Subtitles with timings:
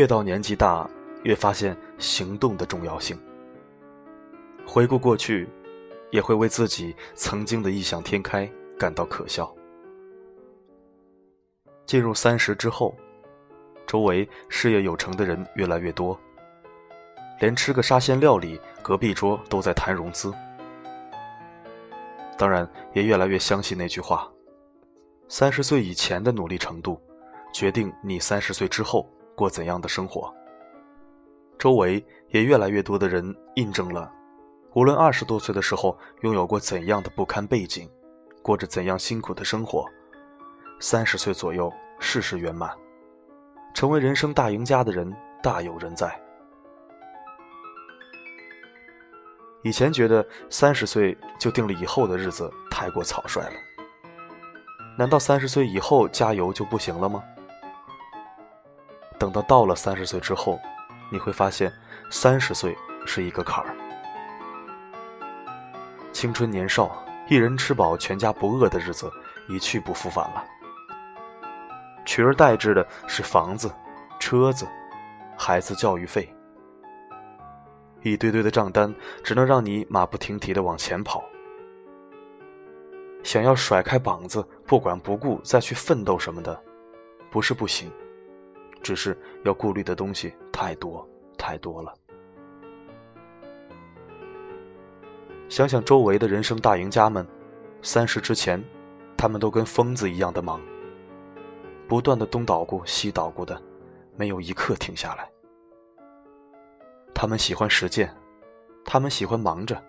[0.00, 0.88] 越到年纪大，
[1.24, 3.20] 越发现行动的重要性。
[4.66, 5.46] 回顾过去，
[6.10, 9.54] 也会为自己曾经的异想天开感到可笑。
[11.84, 12.96] 进入三十之后，
[13.86, 16.18] 周围事业有成的人越来越多，
[17.38, 20.32] 连吃个沙县料理，隔壁桌都在谈融资。
[22.38, 24.26] 当然，也越来越相信那句话：
[25.28, 26.98] 三十岁以前的努力程度，
[27.52, 29.06] 决定你三十岁之后。
[29.40, 30.30] 过怎样的生活？
[31.58, 34.12] 周围也越来越多的人印证了，
[34.74, 37.90] 无论二十多岁的时候拥有过怎样的不堪背景，
[38.42, 39.86] 过着怎样辛苦的生活，
[40.78, 42.70] 三十岁左右事事圆满，
[43.72, 45.10] 成为人生大赢家的人
[45.42, 46.14] 大有人在。
[49.62, 53.56] 以前觉得三十岁就定了以后的日子太过草率了，
[54.98, 57.24] 难道三十岁以后加油就不行了吗？
[59.20, 60.58] 等到到了三十岁之后，
[61.12, 61.70] 你会发现，
[62.10, 63.76] 三十岁是一个坎儿。
[66.10, 69.12] 青春年少，一人吃饱全家不饿的日子
[69.46, 70.42] 一去不复返了。
[72.06, 73.70] 取而代之的是房子、
[74.18, 74.66] 车子、
[75.36, 76.34] 孩子教育费，
[78.02, 81.22] 一堆堆的账单只能让你马不停蹄的往前跑。
[83.22, 86.58] 想要甩开膀子，不管不顾再去奋斗什么的，
[87.30, 87.92] 不是不行。
[88.82, 91.06] 只是要顾虑的东西太多
[91.38, 91.94] 太多了。
[95.48, 97.26] 想想周围的人生大赢家们，
[97.82, 98.62] 三十之前，
[99.16, 100.60] 他们都跟疯子一样的忙，
[101.88, 103.60] 不断的东捣鼓西捣鼓的，
[104.16, 105.28] 没有一刻停下来。
[107.12, 108.14] 他们喜欢实践，
[108.84, 109.82] 他们喜欢忙着，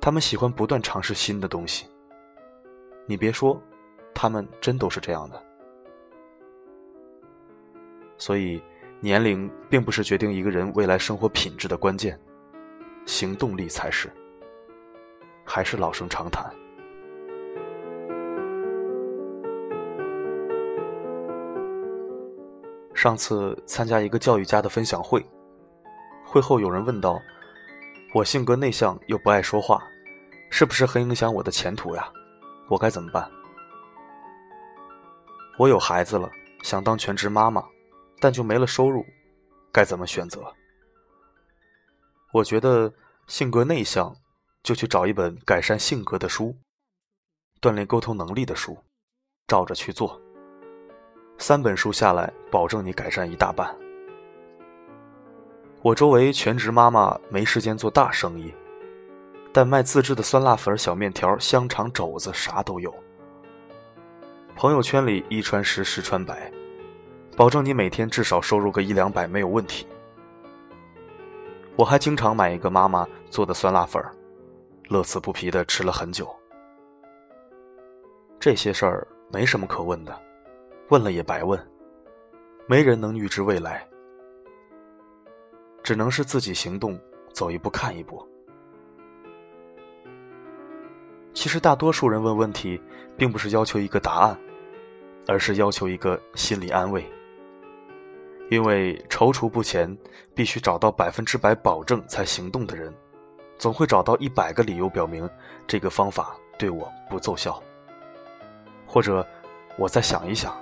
[0.00, 1.86] 他们喜欢不断尝试新的东西。
[3.06, 3.62] 你别说，
[4.12, 5.45] 他们真都是这样的。
[8.18, 8.62] 所以，
[9.00, 12.18] 年龄并不是决定一个人未来生活品质的关键，
[13.04, 14.10] 行动力才是。
[15.44, 16.44] 还是老生常谈。
[22.94, 25.24] 上次参加一个教育家的分享会，
[26.24, 27.20] 会后有人问道
[28.12, 29.80] ：“我性格内向又不爱说话，
[30.50, 32.10] 是不是很影响我的前途呀？
[32.68, 33.30] 我该怎么办？”
[35.58, 36.28] 我有孩子了，
[36.62, 37.62] 想当全职妈妈。
[38.20, 39.04] 但就没了收入，
[39.72, 40.42] 该怎么选择？
[42.32, 42.92] 我觉得
[43.26, 44.14] 性格内向，
[44.62, 46.54] 就去找一本改善性格的书，
[47.60, 48.76] 锻炼沟通能力的书，
[49.46, 50.20] 照着去做。
[51.38, 53.74] 三本书下来，保证你改善一大半。
[55.82, 58.52] 我周围全职妈妈没时间做大生意，
[59.52, 62.92] 但卖自制的酸辣粉、小面条、香肠、肘子啥都有。
[64.56, 66.50] 朋友圈里一传十，十传百。
[67.36, 69.86] 保证你每天至少收入个一两百没有问题。
[71.76, 74.02] 我还经常买一个妈妈做的酸辣粉，
[74.88, 76.34] 乐此不疲的吃了很久。
[78.40, 80.18] 这些事儿没什么可问的，
[80.88, 81.60] 问了也白问，
[82.66, 83.86] 没人能预知未来，
[85.82, 86.98] 只能是自己行动，
[87.34, 88.26] 走一步看一步。
[91.34, 92.80] 其实大多数人问问题，
[93.14, 94.38] 并不是要求一个答案，
[95.28, 97.04] 而是要求一个心理安慰。
[98.48, 99.96] 因为踌躇不前，
[100.34, 102.94] 必须找到百分之百保证才行动的人，
[103.58, 105.28] 总会找到一百个理由表明
[105.66, 107.60] 这个方法对我不奏效。
[108.86, 109.26] 或者，
[109.76, 110.56] 我再想一想。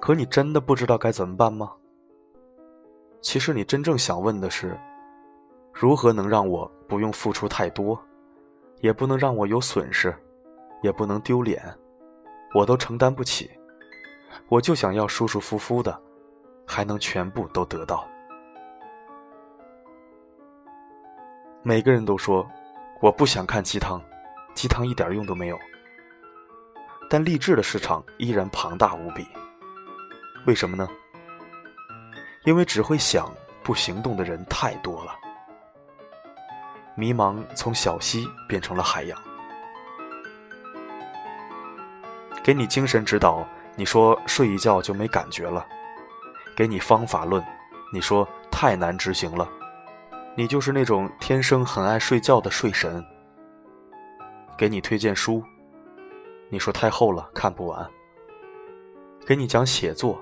[0.00, 1.72] 可你真的不知道该怎么办吗？
[3.20, 4.76] 其实你真正想问的是，
[5.72, 7.96] 如何能让我不用付出太多，
[8.80, 10.12] 也不能让我有损失，
[10.82, 11.62] 也不能丢脸，
[12.54, 13.50] 我都承担不起。
[14.48, 16.00] 我就想要舒舒服服的，
[16.66, 18.06] 还能全部都得到。
[21.62, 22.48] 每个人都说，
[23.00, 24.02] 我不想看鸡汤，
[24.54, 25.58] 鸡汤一点用都没有。
[27.08, 29.26] 但励志的市场依然庞大无比。
[30.46, 30.88] 为什么呢？
[32.44, 33.32] 因为只会想
[33.62, 35.14] 不行动的人太多了。
[36.94, 39.16] 迷茫从小溪变成了海洋。
[42.42, 43.46] 给你精神指导。
[43.74, 45.66] 你说睡一觉就没感觉了；
[46.54, 47.42] 给你方法论，
[47.92, 49.48] 你说太难执行了。
[50.36, 53.04] 你就是那种天生很爱睡觉的睡神。
[54.56, 55.42] 给你推荐书，
[56.50, 57.90] 你说太厚了看不完。
[59.26, 60.20] 给你讲写作，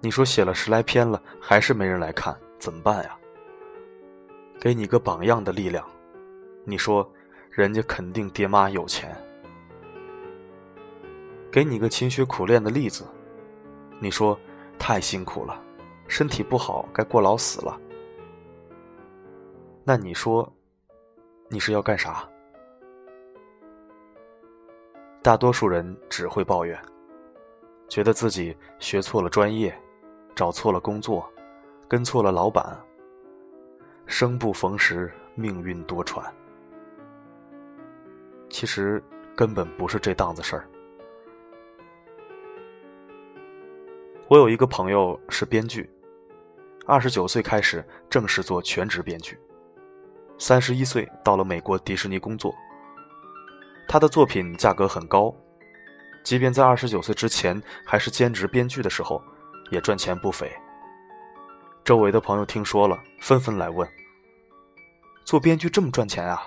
[0.00, 3.16] 你说写了十来篇了还是没人来看，怎么办呀？
[4.60, 5.84] 给你个榜样的力量，
[6.64, 7.08] 你说
[7.50, 9.16] 人家肯定爹妈有钱。
[11.58, 13.04] 给你个勤学苦练的例子，
[13.98, 14.38] 你说
[14.78, 15.60] 太辛苦了，
[16.06, 17.76] 身体不好该过劳死了。
[19.82, 20.48] 那你说，
[21.48, 22.28] 你是要干啥？
[25.20, 26.80] 大多数人只会抱怨，
[27.88, 29.76] 觉得自己学错了专业，
[30.36, 31.28] 找错了工作，
[31.88, 32.80] 跟错了老板。
[34.06, 36.22] 生不逢时，命运多舛。
[38.48, 39.02] 其实
[39.34, 40.68] 根本不是这档子事儿。
[44.28, 45.90] 我有一个朋友是编剧，
[46.86, 49.40] 二十九岁开始正式做全职编剧，
[50.38, 52.54] 三十一岁到了美国迪士尼工作。
[53.88, 55.34] 他的作品价格很高，
[56.22, 59.22] 即便在二十九岁之前还是兼职编剧的时候，
[59.70, 60.54] 也赚钱不菲。
[61.82, 63.88] 周围的朋友听说了，纷纷来问
[65.24, 66.42] ：“做编剧这么赚钱啊？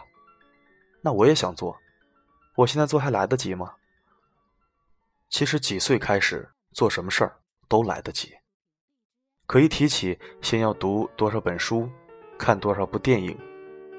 [1.01, 1.75] 那我也想做，
[2.57, 3.74] 我现在做还来得及吗？”
[5.30, 7.40] 其实几岁开始做什么事儿？
[7.71, 8.33] 都来得及，
[9.47, 11.89] 可以提起先要读多少本书，
[12.38, 13.38] 看多少部电影，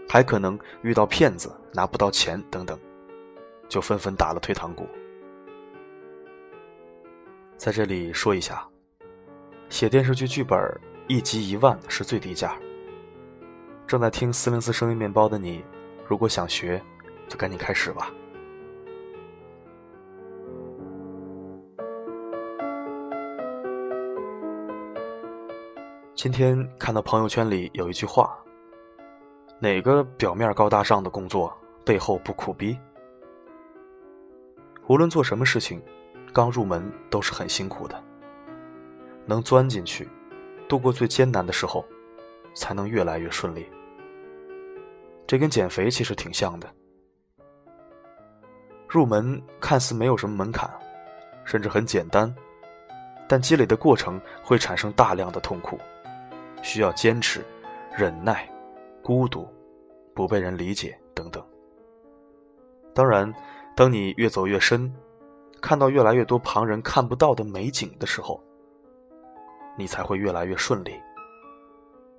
[0.06, 2.78] 还可能遇到骗子拿不到钱等等，
[3.70, 4.86] 就纷纷打了退堂鼓。
[7.56, 8.68] 在这里说一下，
[9.70, 10.60] 写电视剧剧本
[11.08, 12.54] 一集一万是最低价。
[13.86, 15.64] 正在听四零四声音面包的你，
[16.06, 16.78] 如果想学，
[17.26, 18.12] 就赶紧开始吧。
[26.22, 28.38] 今天看到朋友圈里有一句话
[29.58, 31.52] ：“哪个表面高大上的工作
[31.84, 32.78] 背后不苦逼？
[34.86, 35.82] 无论做什么事情，
[36.32, 38.00] 刚入门都是很辛苦的。
[39.26, 40.08] 能钻进去，
[40.68, 41.84] 度过最艰难的时候，
[42.54, 43.68] 才能越来越顺利。
[45.26, 46.72] 这跟减肥其实挺像的。
[48.88, 50.70] 入门看似没有什么门槛，
[51.44, 52.32] 甚至很简单，
[53.26, 55.76] 但积累的过程会产生大量的痛苦。”
[56.62, 57.44] 需要坚持、
[57.94, 58.48] 忍耐、
[59.02, 59.46] 孤独、
[60.14, 61.44] 不被人理解等等。
[62.94, 63.32] 当然，
[63.76, 64.92] 当你越走越深，
[65.60, 68.42] 看到越来越多旁人看不到的美景的时候，
[69.76, 71.00] 你才会越来越顺利，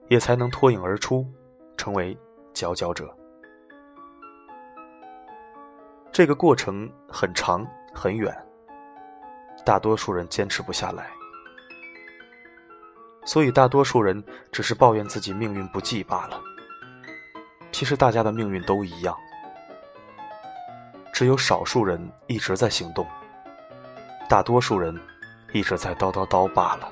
[0.07, 1.25] 也才能脱颖而出，
[1.77, 2.17] 成为
[2.53, 3.15] 佼佼者。
[6.11, 8.35] 这个过程很长很远，
[9.65, 11.09] 大多数人坚持不下来。
[13.25, 16.39] 所以，大多数人只是抱怨自己命运不济罢了。
[17.71, 19.17] 其实，大家的命运都一样，
[21.13, 23.07] 只有少数人一直在行动，
[24.27, 24.99] 大多数人
[25.53, 26.91] 一直在叨叨叨罢了。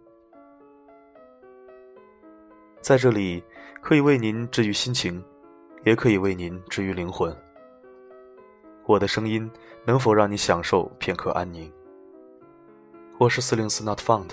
[2.81, 3.43] 在这里，
[3.79, 5.23] 可以为您治愈心情，
[5.85, 7.35] 也可以为您治愈灵魂。
[8.87, 9.49] 我的声音
[9.85, 11.71] 能否让你享受片刻安宁？
[13.19, 14.29] 我是四零四 Not Found，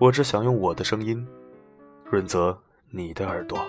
[0.00, 1.24] 我只想用我的声音
[2.10, 2.58] 润泽
[2.90, 3.60] 你的耳朵。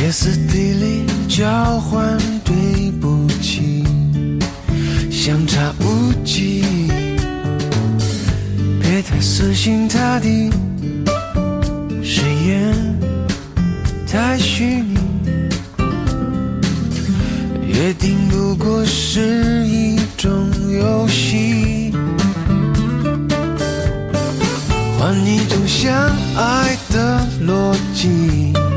[0.00, 3.84] 歇斯底里交换对不起
[5.10, 6.64] 相差无几
[8.80, 10.50] 别太死心塌地
[12.02, 12.74] 誓言
[14.10, 14.94] 太虚拟。
[17.66, 21.92] 约定不过是一种游戏
[24.98, 25.94] 换一种相
[26.34, 28.69] 爱的逻辑。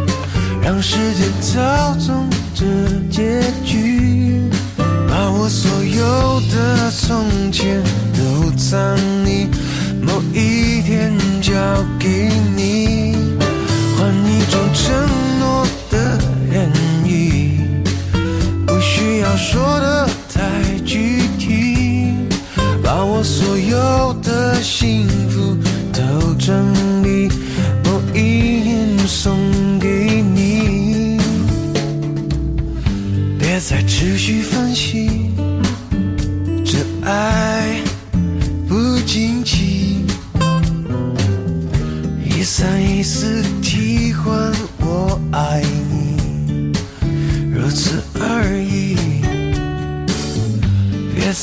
[0.63, 2.65] 让时间操纵着
[3.11, 4.41] 结局，
[5.09, 9.47] 把我所有的从前都藏匿，
[10.01, 11.53] 某一天交
[11.99, 13.17] 给你，
[13.97, 14.95] 换一种承
[15.39, 16.17] 诺的
[16.53, 16.71] 言
[17.05, 17.59] 语，
[18.65, 20.07] 不需要说的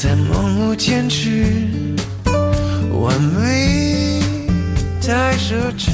[0.03, 1.45] 在盲目坚持，
[2.91, 4.23] 完美
[5.03, 5.91] 太奢侈。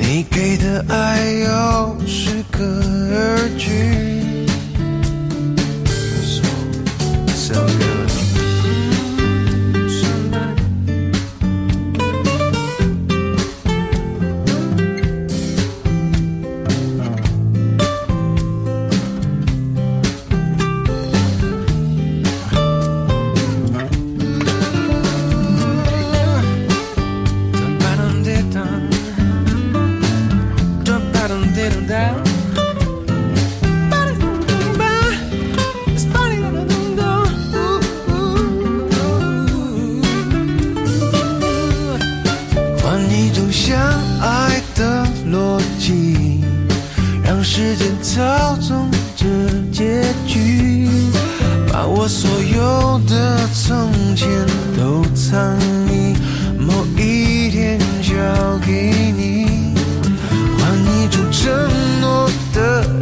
[0.00, 4.17] 你给的爱又适可而止。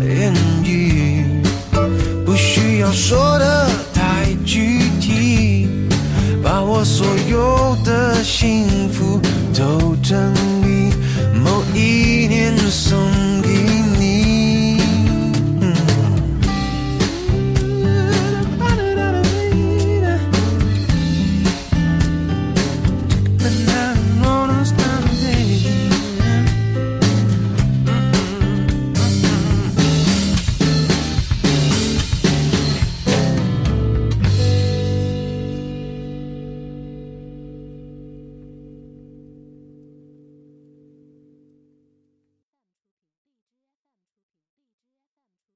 [0.05, 0.33] 言
[0.65, 1.25] 语，
[2.25, 5.69] 不需要说的太具体，
[6.43, 9.21] 把我所有的幸福
[9.55, 10.93] 都整理，
[11.43, 12.99] 某一年送